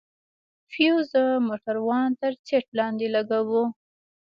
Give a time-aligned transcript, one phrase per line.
[0.71, 1.17] فيوز د
[1.47, 3.63] موټروان تر سيټ لاندې لگوو.